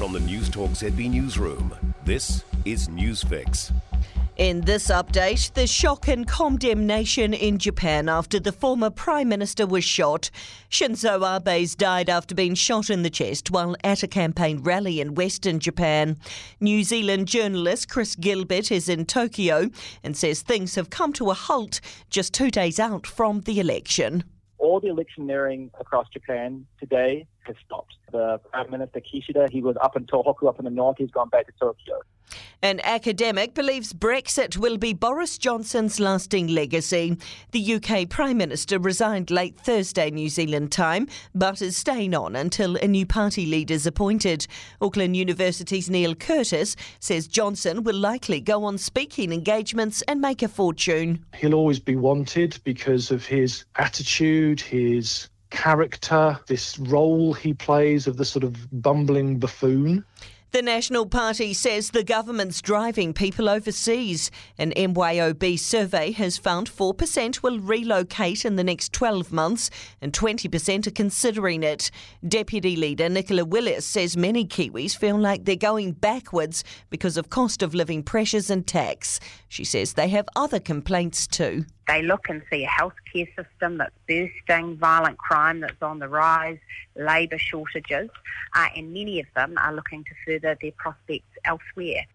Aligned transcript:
From 0.00 0.14
the 0.14 0.18
Newstalk 0.20 0.70
ZB 0.70 1.10
Newsroom, 1.10 1.74
this 2.06 2.42
is 2.64 2.88
Newsfix. 2.88 3.70
In 4.38 4.62
this 4.62 4.86
update, 4.86 5.52
the 5.52 5.66
shock 5.66 6.08
and 6.08 6.26
condemnation 6.26 7.34
in 7.34 7.58
Japan 7.58 8.08
after 8.08 8.40
the 8.40 8.50
former 8.50 8.88
Prime 8.88 9.28
Minister 9.28 9.66
was 9.66 9.84
shot. 9.84 10.30
Shinzo 10.70 11.22
Abe's 11.22 11.74
died 11.74 12.08
after 12.08 12.34
being 12.34 12.54
shot 12.54 12.88
in 12.88 13.02
the 13.02 13.10
chest 13.10 13.50
while 13.50 13.76
at 13.84 14.02
a 14.02 14.08
campaign 14.08 14.62
rally 14.62 15.02
in 15.02 15.16
Western 15.16 15.58
Japan. 15.58 16.16
New 16.60 16.82
Zealand 16.82 17.28
journalist 17.28 17.90
Chris 17.90 18.14
Gilbert 18.14 18.72
is 18.72 18.88
in 18.88 19.04
Tokyo 19.04 19.68
and 20.02 20.16
says 20.16 20.40
things 20.40 20.76
have 20.76 20.88
come 20.88 21.12
to 21.12 21.28
a 21.28 21.34
halt 21.34 21.82
just 22.08 22.32
two 22.32 22.50
days 22.50 22.80
out 22.80 23.06
from 23.06 23.42
the 23.42 23.60
election. 23.60 24.24
All 24.56 24.80
the 24.80 24.88
electioneering 24.88 25.70
across 25.78 26.08
Japan 26.08 26.64
today 26.78 27.26
has 27.44 27.56
stopped. 27.64 27.94
The 28.12 28.40
Prime 28.50 28.70
Minister 28.70 29.00
Kishida, 29.00 29.50
he 29.50 29.62
was 29.62 29.76
up 29.80 29.96
in 29.96 30.06
Tohoku 30.06 30.48
up 30.48 30.58
in 30.58 30.64
the 30.64 30.70
north, 30.70 30.96
he's 30.98 31.10
gone 31.10 31.28
back 31.28 31.46
to 31.46 31.52
Tokyo. 31.58 32.00
An 32.62 32.80
academic 32.84 33.54
believes 33.54 33.94
Brexit 33.94 34.58
will 34.58 34.76
be 34.76 34.92
Boris 34.92 35.38
Johnson's 35.38 35.98
lasting 35.98 36.48
legacy. 36.48 37.16
The 37.52 37.74
UK 37.74 38.08
Prime 38.08 38.36
Minister 38.36 38.78
resigned 38.78 39.30
late 39.30 39.58
Thursday 39.58 40.10
New 40.10 40.28
Zealand 40.28 40.70
time, 40.70 41.08
but 41.34 41.62
is 41.62 41.78
staying 41.78 42.14
on 42.14 42.36
until 42.36 42.76
a 42.76 42.86
new 42.86 43.06
party 43.06 43.46
leader 43.46 43.72
is 43.72 43.86
appointed. 43.86 44.46
Auckland 44.82 45.16
University's 45.16 45.88
Neil 45.88 46.14
Curtis 46.14 46.76
says 46.98 47.26
Johnson 47.26 47.82
will 47.82 47.96
likely 47.96 48.40
go 48.40 48.64
on 48.64 48.76
speaking 48.76 49.32
engagements 49.32 50.02
and 50.02 50.20
make 50.20 50.42
a 50.42 50.48
fortune. 50.48 51.24
He'll 51.34 51.54
always 51.54 51.80
be 51.80 51.96
wanted 51.96 52.60
because 52.62 53.10
of 53.10 53.24
his 53.24 53.64
attitude, 53.76 54.60
his 54.60 55.29
character, 55.50 56.38
this 56.46 56.78
role 56.78 57.32
he 57.32 57.52
plays 57.52 58.06
of 58.06 58.16
the 58.16 58.24
sort 58.24 58.44
of 58.44 58.82
bumbling 58.82 59.38
buffoon. 59.38 60.04
The 60.52 60.62
National 60.62 61.06
Party 61.06 61.54
says 61.54 61.90
the 61.90 62.02
government's 62.02 62.60
driving 62.60 63.12
people 63.12 63.48
overseas. 63.48 64.32
An 64.58 64.72
MYOB 64.72 65.56
survey 65.56 66.10
has 66.10 66.38
found 66.38 66.68
4% 66.68 67.40
will 67.40 67.60
relocate 67.60 68.44
in 68.44 68.56
the 68.56 68.64
next 68.64 68.92
12 68.92 69.30
months 69.30 69.70
and 70.00 70.12
20% 70.12 70.88
are 70.88 70.90
considering 70.90 71.62
it. 71.62 71.92
Deputy 72.26 72.74
Leader 72.74 73.08
Nicola 73.08 73.44
Willis 73.44 73.86
says 73.86 74.16
many 74.16 74.44
Kiwis 74.44 74.96
feel 74.96 75.16
like 75.16 75.44
they're 75.44 75.54
going 75.54 75.92
backwards 75.92 76.64
because 76.90 77.16
of 77.16 77.30
cost 77.30 77.62
of 77.62 77.72
living 77.72 78.02
pressures 78.02 78.50
and 78.50 78.66
tax. 78.66 79.20
She 79.48 79.62
says 79.62 79.92
they 79.92 80.08
have 80.08 80.28
other 80.34 80.58
complaints 80.58 81.28
too. 81.28 81.64
They 81.88 82.02
look 82.02 82.28
and 82.28 82.42
see 82.50 82.64
a 82.64 82.68
healthcare 82.68 83.28
system 83.34 83.78
that's 83.78 83.94
bursting, 84.08 84.76
violent 84.76 85.18
crime 85.18 85.60
that's 85.60 85.82
on 85.82 85.98
the 85.98 86.08
rise, 86.08 86.58
labour 86.94 87.38
shortages, 87.38 88.10
uh, 88.54 88.68
and 88.76 88.92
many 88.92 89.20
of 89.20 89.26
them 89.34 89.56
are 89.58 89.74
looking 89.74 90.04
to 90.04 90.10
further 90.24 90.56
their 90.60 90.72
prospects 90.72 91.30
elsewhere. 91.44 92.06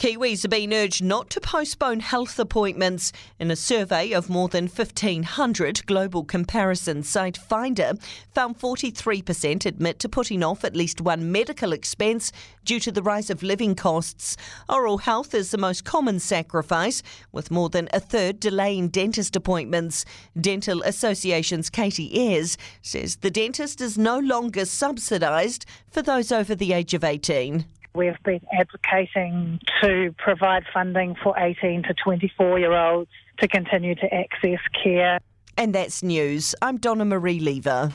Kiwis 0.00 0.46
are 0.46 0.48
being 0.48 0.72
urged 0.72 1.04
not 1.04 1.28
to 1.28 1.42
postpone 1.42 2.00
health 2.00 2.38
appointments. 2.38 3.12
In 3.38 3.50
a 3.50 3.54
survey 3.54 4.12
of 4.12 4.30
more 4.30 4.48
than 4.48 4.64
1,500, 4.66 5.84
global 5.84 6.24
comparison 6.24 7.02
site 7.02 7.36
Finder 7.36 7.92
found 8.34 8.58
43% 8.58 9.66
admit 9.66 9.98
to 9.98 10.08
putting 10.08 10.42
off 10.42 10.64
at 10.64 10.74
least 10.74 11.02
one 11.02 11.30
medical 11.30 11.74
expense 11.74 12.32
due 12.64 12.80
to 12.80 12.90
the 12.90 13.02
rise 13.02 13.28
of 13.28 13.42
living 13.42 13.74
costs. 13.74 14.38
Oral 14.70 14.96
health 14.96 15.34
is 15.34 15.50
the 15.50 15.58
most 15.58 15.84
common 15.84 16.18
sacrifice, 16.18 17.02
with 17.30 17.50
more 17.50 17.68
than 17.68 17.86
a 17.92 18.00
third 18.00 18.40
delaying 18.40 18.88
dentist 18.88 19.36
appointments. 19.36 20.06
Dental 20.40 20.80
Association's 20.80 21.68
Katie 21.68 22.18
Ayres 22.18 22.56
says 22.80 23.16
the 23.16 23.30
dentist 23.30 23.82
is 23.82 23.98
no 23.98 24.18
longer 24.18 24.64
subsidised 24.64 25.66
for 25.90 26.00
those 26.00 26.32
over 26.32 26.54
the 26.54 26.72
age 26.72 26.94
of 26.94 27.04
18. 27.04 27.66
We've 27.94 28.22
been 28.24 28.40
advocating 28.52 29.60
to 29.82 30.14
provide 30.16 30.64
funding 30.72 31.16
for 31.22 31.36
18 31.36 31.82
to 31.84 31.94
24 31.94 32.58
year 32.58 32.72
olds 32.72 33.10
to 33.38 33.48
continue 33.48 33.94
to 33.96 34.14
access 34.14 34.60
care. 34.82 35.18
And 35.56 35.74
that's 35.74 36.02
news. 36.02 36.54
I'm 36.62 36.76
Donna 36.76 37.04
Marie 37.04 37.40
Lever. 37.40 37.92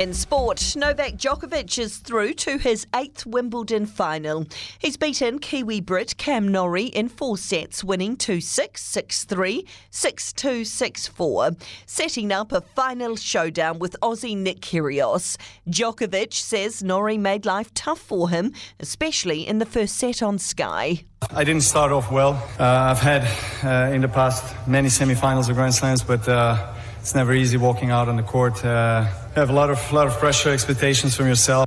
In 0.00 0.14
sport, 0.14 0.76
Novak 0.76 1.18
Djokovic 1.18 1.78
is 1.78 1.98
through 1.98 2.32
to 2.32 2.56
his 2.56 2.86
eighth 2.96 3.26
Wimbledon 3.26 3.84
final. 3.84 4.46
He's 4.78 4.96
beaten 4.96 5.38
Kiwi 5.38 5.82
Brit 5.82 6.16
Cam 6.16 6.48
Norrie 6.48 6.86
in 6.86 7.10
four 7.10 7.36
sets, 7.36 7.84
winning 7.84 8.16
2 8.16 8.40
6, 8.40 8.82
6 8.82 9.24
3, 9.24 9.66
6 9.90 10.32
2, 10.32 10.64
6 10.64 11.06
4, 11.06 11.50
setting 11.84 12.32
up 12.32 12.50
a 12.50 12.62
final 12.62 13.14
showdown 13.14 13.78
with 13.78 13.94
Aussie 14.00 14.34
Nick 14.34 14.62
Kyrgios. 14.62 15.36
Djokovic 15.68 16.32
says 16.32 16.82
Norrie 16.82 17.18
made 17.18 17.44
life 17.44 17.74
tough 17.74 18.00
for 18.00 18.30
him, 18.30 18.54
especially 18.78 19.46
in 19.46 19.58
the 19.58 19.66
first 19.66 19.98
set 19.98 20.22
on 20.22 20.38
Sky. 20.38 21.04
I 21.30 21.44
didn't 21.44 21.64
start 21.64 21.92
off 21.92 22.10
well. 22.10 22.42
Uh, 22.58 22.64
I've 22.64 23.00
had 23.00 23.28
uh, 23.62 23.92
in 23.92 24.00
the 24.00 24.08
past 24.08 24.66
many 24.66 24.88
semi-finals 24.88 25.50
of 25.50 25.56
Grand 25.56 25.74
Slams, 25.74 26.02
but 26.02 26.26
uh, 26.26 26.72
it's 27.00 27.14
never 27.14 27.32
easy 27.32 27.56
walking 27.56 27.90
out 27.90 28.08
on 28.08 28.16
the 28.16 28.22
court. 28.22 28.64
Uh, 28.64 29.06
you 29.34 29.40
have 29.40 29.50
a 29.50 29.52
lot 29.52 29.70
of 29.70 29.92
lot 29.92 30.06
of 30.06 30.12
pressure, 30.14 30.50
expectations 30.50 31.16
from 31.16 31.26
yourself. 31.26 31.66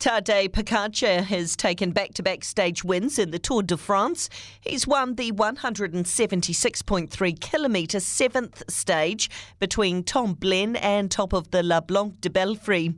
Tadej 0.00 0.50
Pogacar 0.50 1.24
has 1.24 1.56
taken 1.56 1.90
back-to-back 1.90 2.44
stage 2.44 2.84
wins 2.84 3.18
in 3.18 3.32
the 3.32 3.38
Tour 3.40 3.62
de 3.62 3.76
France. 3.76 4.30
He's 4.60 4.86
won 4.86 5.16
the 5.16 5.32
176.3 5.32 7.40
kilometre 7.40 7.98
seventh 7.98 8.62
stage 8.70 9.28
between 9.58 10.04
Tomblaine 10.04 10.76
and 10.76 11.10
top 11.10 11.32
of 11.32 11.50
the 11.50 11.64
La 11.64 11.80
Planche 11.80 12.20
des 12.20 12.28
Belles 12.28 12.54
Filles. 12.54 12.94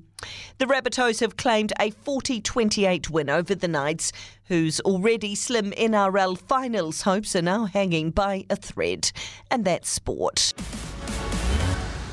The 0.59 0.66
Rabbitohs 0.66 1.20
have 1.20 1.38
claimed 1.38 1.72
a 1.81 1.91
40-28 1.91 3.09
win 3.09 3.31
over 3.31 3.54
the 3.54 3.69
Knights, 3.69 4.12
whose 4.44 4.78
already 4.81 5.34
slim 5.34 5.70
NRL 5.72 6.37
finals 6.37 7.00
hopes 7.03 7.34
are 7.34 7.41
now 7.41 7.65
hanging 7.65 8.10
by 8.10 8.44
a 8.50 8.56
thread. 8.56 9.10
And 9.50 9.65
that's 9.65 9.88
sport. 9.88 10.53